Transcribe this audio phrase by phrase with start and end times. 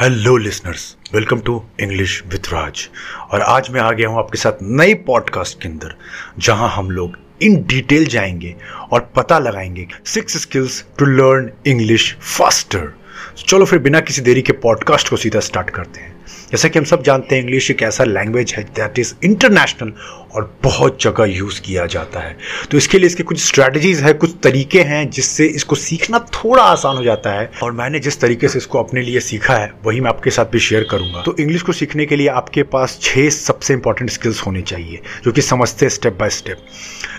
[0.00, 2.88] Hello listeners welcome to English with Raj
[3.30, 5.94] और आज मैं आ गया हूँ आपके साथ नई पॉडकास्ट के अंदर,
[6.38, 8.56] जहाँ हम लोग इन डिटेल जाएँगे
[8.92, 12.99] और पता लगाएँगे six skills to learn English faster
[13.48, 16.18] चलो फिर बिना किसी देरी के पॉडकास्ट को सीधा स्टार्ट करते हैं।
[16.50, 19.92] जैसा कि हम सब जानते हैं इंग्लिश एक ऐसा लैंग्वेज है दैट इज़ इंटरनेशनल
[20.34, 22.36] और बहुत जगह यूज़ किया जाता है।
[22.70, 26.96] तो इसके लिए इसके कुछ स्ट्रैटेजीज है, कुछ तरीके हैं जिससे इसको सीखना थोड़ा आसान
[26.96, 30.08] हो जाता है। और मैंने जिस तरीके से इसको अपने लिए सीखा है, वही मैं
[30.08, 33.74] आपके साथ भी शेयर करूँगा। तो इंग्लिश को सीखने के लिए आपके पास छह सबसे
[33.74, 36.66] इंपॉर्टेंट स्किल्स होने चाहिए, जो कि समझते हैं step by step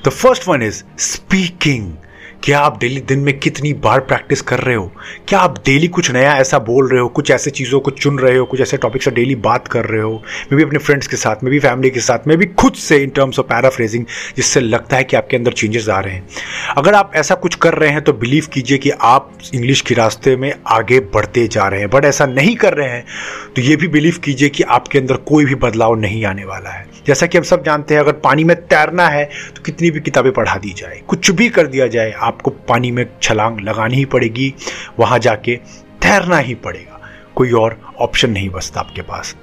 [0.06, 1.92] the first one is speaking
[2.44, 4.92] क्या आप डेली दिन में कितनी बार प्रैक्टिस कर रहे हो?
[5.28, 7.08] क्या आप डेली कुछ नया ऐसा बोल रहे हो?
[7.08, 8.46] कुछ ऐसे चीज़ों को चुन रहे हो?
[8.46, 10.24] कुछ ऐसे टॉपिक से डेली बात कर रहे हो?
[10.52, 12.98] मे भी अपने फ्रेंड्स के साथ में भी फैमिली के साथ मे भी खुद से
[12.98, 14.06] इन टर्म्स ऑफ़ पैराफ्रेजिंग
[14.38, 16.28] जिससे लगता है कि आपके अंदर चेंजेस आ रहे हैं।
[16.78, 20.36] अगर आप ऐसा कुछ कर रहे हैं तो बिलीव कीजिए कि आप इंग्लिश के रास्ते
[20.36, 23.06] में आगे बढ़ते जा रहे हैं। बट ऐसा नहीं कर रहे हैं
[23.56, 26.90] तो ये भी बिलीव कीजिए कि आपके अंदर कोई भी बदलाव नहीं आने वाला है।
[27.08, 29.24] जैसा कि हम सब जानते हैं, अगर पानी में तैरना है
[29.56, 33.06] तो कितनी भी किताबें पढ़ा दी जाए, कुछ भी कर दिया जाए आपको पानी में
[33.22, 34.54] छलांग लगानी ही पड़ेगी,
[35.00, 35.56] वहाँ जाके
[36.02, 37.00] तैरना ही पड़ेगा।
[37.36, 39.36] कोई और ऑप्शन नहीं बचता आपके पास।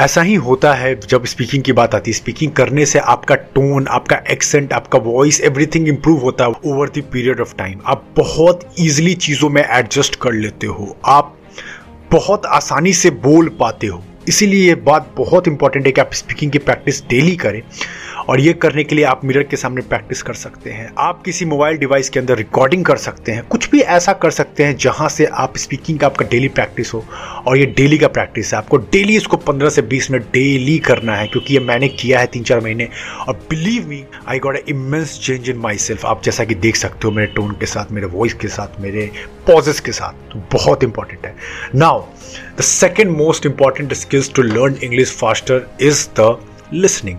[0.00, 3.86] ऐसा ही होता है जब स्पीकिंग की बात आती है। स्पीकिंग करने से आपका टोन
[3.86, 8.74] आपका एक्सेंट आपका वॉइस एवरीथिंग इंप्रूव होता है over the period of time आप बहुत
[8.78, 11.38] इजीली चीज़ों में एडजस्ट कर लेते हो। आप
[12.12, 16.52] बहुत आसानी से बोल पाते हो। इसीलिए ये बात बहुत इंपॉर्टेंट है कि आप स्पीकिंग
[16.52, 17.62] की प्रैक्टिस डेली करें।
[18.28, 21.44] और ये करने के लिए आप मिरर के सामने प्रैक्टिस कर सकते हैं। आप किसी
[21.44, 25.08] मोबाइल डिवाइस के अंदर रिकॉर्डिंग कर सकते हैं। कुछ भी ऐसा कर सकते हैं जहाँ
[25.08, 27.04] से आप स्पीकिंग का आपका डेली प्रैक्टिस हो
[27.46, 31.16] और ये डेली का प्रैक्टिस है। आपको डेली इसको 15 से 20 मिनट डेली करना
[31.16, 32.88] है क्योंकि ये मैंने किया है तीन चार महीने।
[33.28, 37.08] और believe me I got a immense change in myself आप जैसा कि देख सकते
[37.08, 39.10] हो मेरे टोन के साथ, मेरे वॉइस के साथ, मेरे
[39.46, 41.34] पॉजेस के साथ। तो बहुत इंपॉर्टेंट है।
[41.74, 42.04] Now
[42.58, 46.36] the second most important skills to learn English faster is the
[46.72, 47.18] listening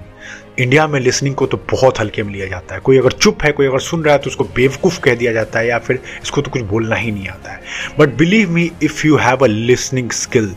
[0.59, 3.51] India में लिसनिंग को तो बहुत हल्के में लिया जाता है। कोई अगर चुप है,
[3.51, 6.41] कोई अगर सुन रहा है तो उसको बेवकूफ़ कह दिया जाता है या फिर इसको
[6.41, 7.61] तो कुछ बोलना ही नहीं आता है।
[7.99, 10.55] But believe me if you have a listening skill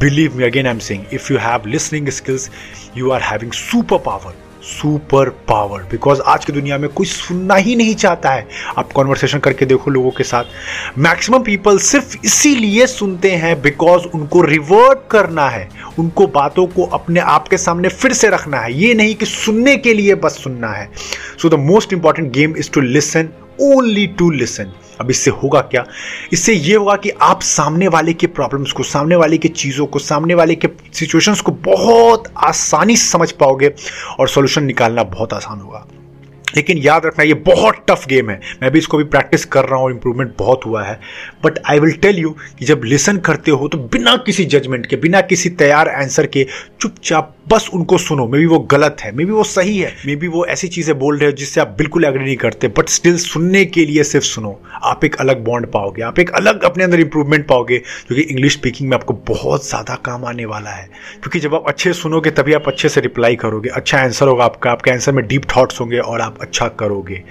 [0.00, 2.50] believe me again I am saying if you have listening skills
[2.96, 4.34] you are having super power
[4.66, 9.38] super power because आज की दुनिया में कोई सुनना ही नहीं चाहता है। आप कॉन्वर्सेशन
[9.38, 10.44] करके देखो लोगों के साथ।
[10.98, 15.68] मैक्सिमम पीपल सिर्फ़ इसीलिए सुनते हैं बिकॉज़ उनको रिवर्ट करना है।
[15.98, 19.76] उनको बातों को अपने आप के सामने फिर से रखना है। ये नहीं कि सुनने
[19.76, 20.90] के लिए बस सुनना है।
[21.42, 23.28] So the most important game is to listen
[23.60, 25.84] only to listen अब इससे होगा क्या?
[26.32, 29.98] इससे ये होगा कि आप सामने वाले के प्रॉब्लम्स को, सामने वाले की चीज़ों को,
[29.98, 33.72] सामने वाले के सिचुएशंस को बहुत आसानी समझ पाओगे
[34.20, 35.86] और सॉल्यूशन निकालना बहुत आसान होगा।
[36.46, 39.80] लेकिन याद रखना, ये बहुत टफ गेम है। मैं भी इसको भी प्रैक्टिस कर रहा
[39.80, 40.98] हूँ इंप्रूवमेंट बहुत हुआ है।
[41.44, 44.96] But I will tell you कि जब लिसन करते हो तो बिना किसी जजमेंट के,
[44.96, 46.46] बिना किसी तैयार आंसर के,
[46.80, 50.14] चुपचाप बस उनको सुनो। मे बी वो गलत है मे बी वो सही है मे
[50.16, 53.16] बी वो ऐसी चीज़ें बोल रहे हो जिससे आप बिल्कुल एग्री नहीं करते। बट स्टिल
[53.18, 57.00] सुनने के लिए सिर्फ़ सुनो। आप एक अलग बॉन्ड पाओगे, आप एक अलग अपने अंदर
[57.00, 60.88] इंप्रूवमेंट पाओगे, जो कि इंग्लिश स्पीकिंग में आपको बहुत ज़्यादा काम आने वाला है।
[61.22, 64.70] क्योंकि जब आप अच्छे सुनोगे, तभी आप अच्छे से रिप्लाई करोगे अच्छा आंसर होगा आपका,
[64.70, 67.22] आपके आंसर में डीप थॉट्स होंगे और आप अच्छा करोगे।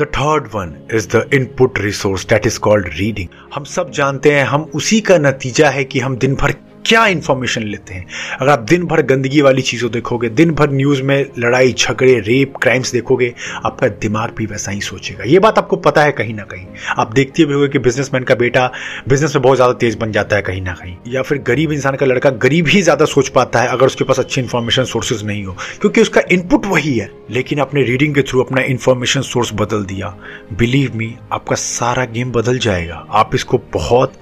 [0.00, 4.44] The third one is the input resource that is called reading हम सब जानते हैं,
[4.44, 6.54] हम उसी का नतीजा है कि हम दिन भर
[6.86, 8.06] क्या इंफॉर्मेशन लेते हैं?
[8.40, 12.56] अगर आप दिन भर गंदगी वाली चीज़ों देखोगे दिन भर न्यूज़ में लड़ाई, झगड़े रेप
[12.62, 13.32] क्राइम्स देखोगे,
[13.64, 16.66] आपका दिमाग भी वैसा ही सोचेगा। ये बात आपको पता है कहीं ना कहीं।
[16.98, 18.70] आप देखते भी होगे कि बिजनेसमैन का बेटा
[19.08, 21.96] बिज़नेस में बहुत ज़्यादा तेज बन जाता है कहीं ना कहीं। या फिर गरीब इंसान
[21.96, 25.44] का लड़का गरीब ही ज़्यादा सोच पाता है अगर उसके पास अच्छी इन्फॉर्मेशन सोर्सेज नहीं
[25.44, 29.84] हो। क्योंकि उसका इनपुट वही है। लेकिन आपने रीडिंग के थ्रू अपना इन्फॉर्मेशन सोर्स बदल
[29.84, 30.16] दिया।
[30.52, 34.12] बिलीव मी आपका सारा गेम बदल जाएगा। आप इसको बहुत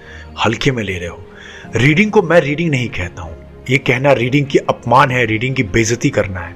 [0.44, 1.24] हल्के में ले रहे हो।
[1.76, 5.62] रीडिंग को मैं रीडिंग नहीं कहता हूँ। ये कहना रीडिंग की अपमान है रीडिंग की
[5.62, 6.54] बेजती करना है।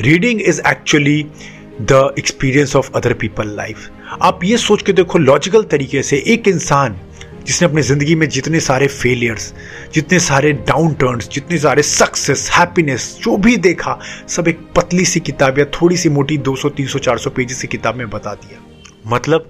[0.00, 1.22] Reading is actually
[1.82, 3.90] the experience of other people life
[4.22, 6.96] आप ये सोच के देखो लॉजिकल तरीके से एक इंसान
[7.46, 9.52] जिसने अपनी ज़िंदगी में जितने सारे फेलियर्स
[9.94, 13.98] जितने सारे डाउन टर्न्स जितने सारे सक्सेस हैप्पीनेस जो भी देखा,
[14.28, 17.96] सब एक पतली सी किताब या थोड़ी सी मोटी 200 300 400 पेजेस की किताब
[17.96, 18.60] में बता दिया।
[19.06, 19.48] मतलब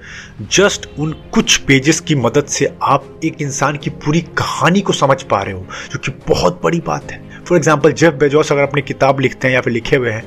[0.53, 5.23] जस्ट उन कुछ पेजेस की मदद से आप एक इंसान की पूरी कहानी को समझ
[5.23, 8.83] पा रहे हो, जो कि बहुत बड़ी बात है। फॉर एग्ज़ाम्पल जेफ बेजोस अगर अपनी
[8.83, 10.25] किताब लिखते हैं या फिर लिखे हुए हैं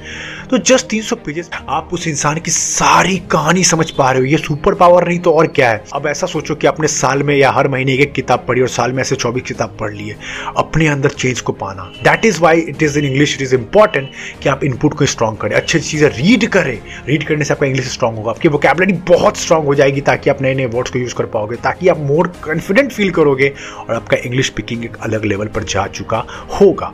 [0.52, 4.26] तो जस्ट तीन सौ पेजेस आप उस इंसान की सारी कहानी समझ पा रहे हो।
[4.26, 5.84] ये सुपर पावर नहीं तो और क्या है?
[5.94, 8.92] अब ऐसा सोचो कि आपने साल में या हर महीने एक किताब पढ़ी और साल
[8.92, 10.18] में ऐसे चौबीस किताब पढ़ ली है।
[10.58, 14.10] अपने अंदर चेंज को पाना। That is why it is in English it is important
[14.44, 16.78] कि आप इनपुट को स्ट्रॉन्ग करें। अच्छी चीज़ें रीड करें।
[17.08, 20.42] रीड करने से आपका इंग्लिश स्ट्रॉन्ग होगा। आपकी वोकेबलरी बहुत स्ट्रॉन्ग हो जाएगी ताकि आप
[20.42, 24.18] नए नए वर्ड्स को यूज़ कर पाओगे, ताकि आप मोर कॉन्फिडेंट फील करोगे और आपका
[24.18, 26.26] इंग्लिश स्पीकिंग एक अलग लेवल पर जा चुका
[26.62, 26.94] होगा।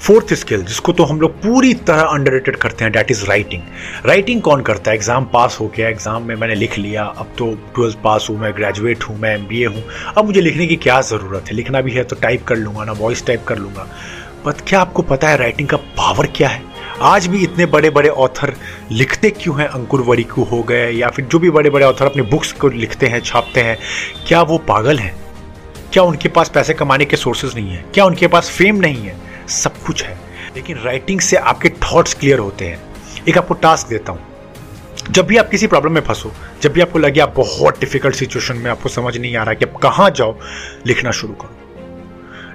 [0.00, 3.62] फोर्थ स्किल, जिसको तो हम लोग पूरी तरह अंडर करते हैं डैट इज़ राइटिंग
[4.06, 4.96] राइटिंग कौन करता है?
[4.96, 8.52] एग्ज़ाम पास हो गया एग्ज़ाम में मैंने लिख लिया, अब तो ट्वेल्थ पास हूँ, मैं
[8.56, 9.82] ग्रेजुएट हूँ, मैं एमबीए हूँ।
[10.16, 11.56] अब मुझे लिखने की क्या ज़रूरत है?
[11.56, 13.86] लिखना भी है तो टाइप कर लूँगा ना वॉइस टाइप कर लूँगा।
[14.46, 16.62] बट क्या आपको पता है राइटिंग का पावर क्या है?
[17.02, 18.54] आज भी इतने बड़े बड़े ऑथर
[18.92, 19.66] लिखते क्यों हैं?
[19.68, 23.06] अंकुर वरिकू हो गए, या फिर जो भी बड़े बड़े ऑथर अपने बुक्स को लिखते
[23.06, 23.76] हैं, छापते हैं,
[24.28, 25.14] क्या वो पागल हैं?
[25.92, 27.84] क्या उनके पास पैसे कमाने के सोर्सेज नहीं है?
[27.94, 29.25] क्या उनके पास फेम नहीं है?
[29.48, 30.18] सब कुछ है।
[30.56, 32.80] लेकिन राइटिंग से आपके थॉट्स क्लियर होते हैं।
[33.28, 34.20] एक आपको टास्क देता हूँ।
[35.10, 36.32] जब भी आप किसी प्रॉब्लम में फंसो,
[36.62, 39.64] जब भी आपको लगे आप बहुत डिफ़िकल्ट सिचुएशन में, आपको समझ नहीं आ रहा कि
[39.64, 40.38] आप कहाँ जाओ,
[40.86, 41.56] लिखना शुरू करो।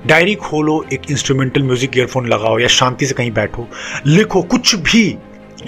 [0.05, 3.67] डायरी खोलो, एक इंस्ट्रूमेंटल म्यूज़िक ईयरफोन लगाओ या शांति से कहीं बैठो।
[4.07, 5.17] लिखो, कुछ भी।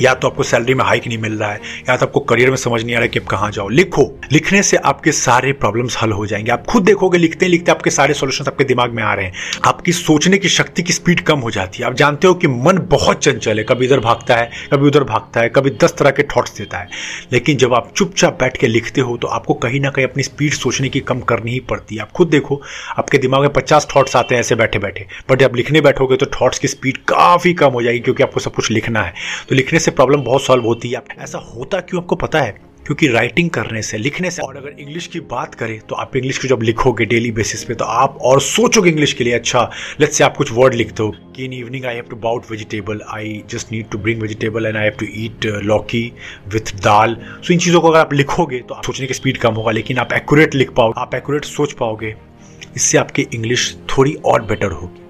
[0.02, 1.60] या तो आपको सैलरी में हाइक नहीं मिल रहा है,
[1.90, 4.04] या तो आपको करियर में समझ नहीं आ रहा है कि आप कहाँ जाओ। लिखो।
[4.32, 8.14] लिखने से आपके सारे प्रॉब्लम्स हल हो जाएँगे। आप खुद देखोगे, लिखते लिखते आपके सारे
[8.14, 9.34] सॉल्यूशंस आपके दिमाग में आ रहे हैं।
[9.66, 12.80] आपकी सोचने की शक्ति की स्पीड कम हो जाती है। आप जानते हो कि मन
[12.92, 16.24] बहुत चंचल है। कभी इधर भागता है, कभी उधर भागता है, कभी दस तरह के
[16.28, 16.90] थॉट्स देता है।
[17.32, 20.54] लेकिन जब आप चुपचाप बैठ के लिखते हो तो आपको कहीं ना कहीं अपनी स्पीड
[20.54, 22.62] सोचने की कम करनी ही पड़ती है। आप खुद देखो,
[22.98, 26.26] आपके दिमाग में पचास थॉट्स आते हैं ऐसे बैठे बैठे बट जब लिखने बैठोगे तो
[26.34, 29.14] थॉट्स की स्पीड काफ़ी कम हो जाएगी, क्योंकि आपको सब कुछ लिखना है।
[29.50, 32.62] तो लिखने से प्रॉब्लम बहुत सॉल्व होती है। ऐसा होता क्यों आपको पता है?
[32.86, 36.38] क्योंकि राइटिंग करने से, लिखने से, और अगर इंग्लिश की बात करें तो आप इंग्लिश
[36.38, 39.62] को जब लिखोगे डेली बेसिस पे तो आप और सोचोगे इंग्लिश के लिए अच्छा
[40.00, 43.00] लेट्स से आप कुछ वर्ड लिखते हो कि in evening I have to bought vegetable
[43.10, 46.04] I just need to bring vegetable and I have to eat lauki
[46.54, 49.54] with dal so इन चीज़ों को अगर आप लिखोगे तो आप सोचने की स्पीड कम
[49.54, 52.16] होगा, लेकिन आप एक्यूरेट लिख पाओगे, आप एक्यूरेट सोच पाओगे,
[52.76, 55.03] इससे आपकी इंग्लिश थोड़ी और बेटर होगी।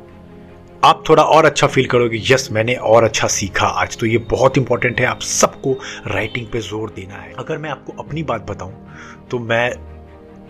[0.84, 4.58] आप थोड़ा और अच्छा फील करोगे यस मैंने और अच्छा सीखा आज। तो ये बहुत
[4.58, 5.74] इंपॉर्टेंट है, आप सबको
[6.08, 9.70] राइटिंग पे ज़ोर देना है। अगर मैं आपको अपनी बात बताऊँ तो मैं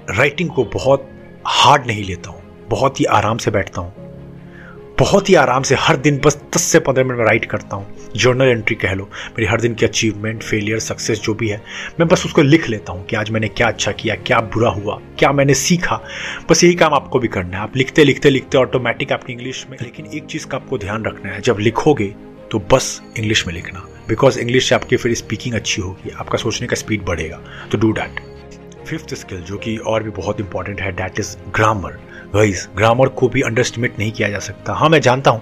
[0.10, 1.10] राइटिंग को बहुत
[1.48, 4.03] हार्ड नहीं लेता हूँ, बहुत ही आराम से बैठता हूँ।
[5.00, 8.12] बहुत ही आराम से हर दिन, बस दस से पंद्रह मिनट में राइट करता हूँ।
[8.16, 11.62] जर्नल एंट्री कह लो, मेरी हर दिन की अचीवमेंट फेलियर सक्सेस जो भी है,
[12.00, 15.00] मैं बस उसको लिख लेता हूँ कि आज मैंने क्या अच्छा किया, क्या बुरा हुआ,
[15.20, 16.00] क्या मैंने सीखा।
[16.50, 19.78] बस यही काम आपको भी करना है। आप लिखते लिखते लिखते ऑटोमेटिक आपकी इंग्लिश में,
[19.82, 22.14] लेकिन एक चीज़ का आपको ध्यान रखना है, जब लिखोगे
[22.52, 26.68] तो बस इंग्लिश में लिखना। बिकॉज़ इंग्लिश से आपकी फिर स्पीकिंग अच्छी होगी, आपका सोचने
[26.68, 27.42] का स्पीड बढ़ेगा।
[27.72, 28.20] तो डू डैट
[28.88, 32.00] फिफ्थ स्किल जो कि और भी बहुत इंपॉर्टेंट है that is grammar
[32.36, 35.42] wise grammar को भी अंडरस्टिमेट नहीं किया जा सकता। हाँ मैं जानता हूँ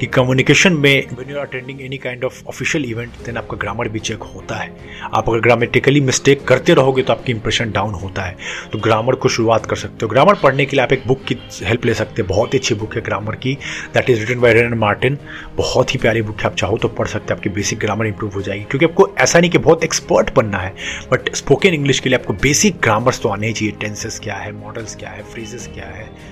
[0.00, 3.88] कि कम्युनिकेशन में when you are attending any kind of official event then आपका ग्रामर
[3.88, 4.70] भी चेक होता है।
[5.14, 8.36] आप अगर ग्रामेटिकली मिस्टेक करते रहोगे तो आपकी इंप्रेशन डाउन होता है।
[8.72, 11.36] तो ग्रामर को शुरुआत कर सकते हो। ग्रामर पढ़ने के लिए आप एक बुक की
[11.62, 13.54] हेल्प ले सकते हैं। बहुत ही अच्छी बुक है ग्रामर की।
[13.94, 15.18] That is written by Wren Martin
[15.56, 18.34] बहुत ही प्यारी बुक है। आप चाहो तो पढ़ सकते हैं। आपकी बेसिक ग्रामर इंप्रूव
[18.34, 20.74] हो जाएगी। क्योंकि आपको ऐसा नहीं कि बहुत एक्सपर्ट बनना है
[21.12, 24.52] बट स्पोकन इंग्लिश के लिए आपको बेसिक ग्रामर्स तो आने चाहिए। टेंसेस क्या है?
[24.52, 25.22] मॉडल्स क्या है?
[25.22, 26.25] फ्रेजेस क्या है?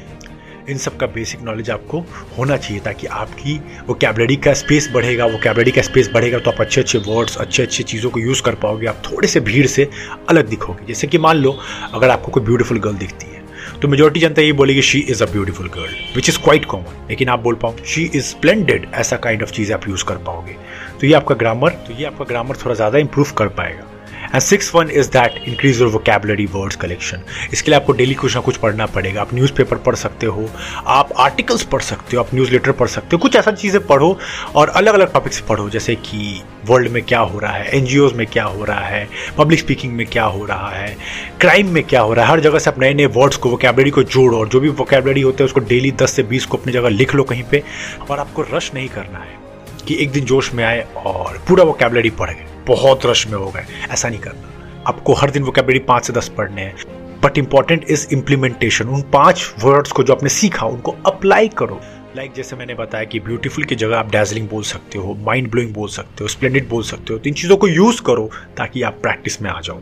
[0.71, 1.99] इन सब का बेसिक नॉलेज आपको
[2.39, 6.51] होना चाहिए ताकि आपकी वो कैबलरी का स्पेस बढ़ेगा वो कैबलरी का स्पेस बढ़ेगा तो
[6.51, 9.67] आप अच्छे अच्छे वर्ड्स अच्छे अच्छे चीज़ों को यूज़ कर पाओगे, आप थोड़े से भीड़
[9.67, 9.89] से
[10.29, 11.59] अलग दिखोगे। जैसे कि मान लो,
[11.95, 13.43] अगर आपको कोई ब्यूटीफुल गर्ल दिखती है
[13.81, 17.29] तो मेजोरिटी जनता ये बोलेगी she is a beautiful girl which is quite common लेकिन
[17.29, 20.57] आप बोल पाओ शी इज़ स्प्लेंडेड ऐसा काइंड ऑफ़ चीज़ आप यूज़ कर पाओगे।
[21.01, 23.91] तो ये आपका ग्रामर तो ये आपका ग्रामर थोड़ा ज़्यादा इंप्रूव कर पाएगा।
[24.25, 27.21] And six one is that increase your vocabulary words collection
[27.53, 30.49] इसके लिए आपको डेली कुछ ना कुछ पढ़ना पड़ेगा। आप न्यूज़पेपर पढ़ सकते हो,
[30.87, 34.17] आप आर्टिकल्स पढ़ सकते हो, आप न्यूज़ लेटर पढ़ सकते हो, कुछ ऐसा चीज़ें पढ़ो
[34.55, 38.27] और अलग अलग टॉपिक्स पढ़ो, जैसे कि वर्ल्ड में क्या हो रहा है एन में
[38.27, 40.97] क्या हो रहा है पब्लिक स्पीकिंग में क्या हो रहा है
[41.41, 43.91] क्राइम में क्या हो रहा है, हर जगह से आप नए नए वर्ड्स को वोकेबलरी
[43.91, 46.73] को जोड़ो और जो भी वोकेबलरी होते हैं उसको डेली दस से बीस को अपनी
[46.73, 47.63] जगह लिख लो कहीं पर
[48.11, 49.39] और आपको रश नहीं करना है
[49.87, 53.39] कि एक दिन जोश में आए और पूरा वो वोकेबलरी पढ़ गए। बहुत रश में
[53.39, 54.51] हो गए। ऐसा नहीं करना।
[54.87, 56.77] आपको हर दिन वो वोकेबलरी पाँच से दस पढ़ने हैं।
[57.21, 61.81] बट इंपॉर्टेंट इज़ इम्प्लीमेंटेशन उन पाँच वर्ड्स को जो आपने सीखा, उनको अप्लाई करो।
[62.17, 65.51] लाइक like जैसे मैंने बताया कि ब्यूटीफुल की जगह आप डैजलिंग बोल सकते हो माइंड
[65.51, 68.83] ब्लोइंग बोल सकते हो स्प्लेंडेड बोल सकते हो तो इन चीज़ों को यूज़ करो ताकि
[68.83, 69.81] आप प्रैक्टिस में आ जाओ।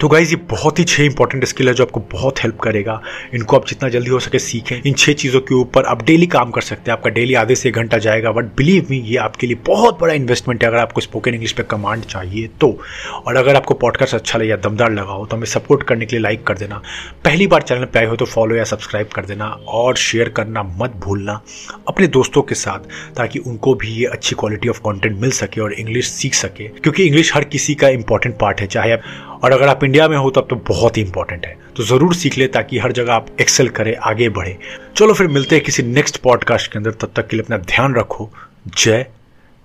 [0.00, 3.00] तो गाइज़ ये बहुत ही छह इंपॉर्टेंट स्किल है जो आपको बहुत हेल्प करेगा।
[3.34, 6.50] इनको आप जितना जल्दी हो सके सीखें। इन छह चीज़ों के ऊपर आप डेली काम
[6.50, 9.46] कर सकते हैं। आपका डेली आधे से एक घंटा जाएगा। बट बिलीव मी ये आपके
[9.46, 12.80] लिए बहुत बड़ा इन्वेस्टमेंट है। अगर आपको स्पोकन इंग्लिश पे कमांड चाहिए तो।
[13.26, 16.16] और अगर आपको पॉडकास्ट अच्छा लगे या दमदार लगा हो तो हमें सपोर्ट करने के
[16.16, 16.80] लिए लाइक कर देना।
[17.24, 20.62] पहली बार चैनल पे आए हो तो फॉलो या सब्सक्राइब कर देना। और शेयर करना
[20.62, 21.40] मत भूलना
[21.88, 25.72] अपने दोस्तों के साथ, ताकि उनको भी ये अच्छी क्वालिटी ऑफ़ कॉन्टेंट मिल सके और
[25.72, 29.68] इंग्लिश सीख सके। क्योंकि इंग्लिश हर किसी का इंपॉर्टेंट पार्ट है। चाहे आप और अगर
[29.68, 32.78] आप इंडिया में हो तब तो बहुत ही इंपॉर्टेंट है। तो ज़रूर सीख ले ताकि
[32.78, 34.56] हर जगह आप एक्सेल करें, आगे बढ़े।
[34.96, 37.94] चलो फिर मिलते हैं किसी नेक्स्ट पॉडकास्ट के अंदर। तब तक के लिए अपना ध्यान
[37.94, 38.30] रखो।
[38.78, 39.06] जय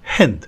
[0.05, 0.41] हिंद।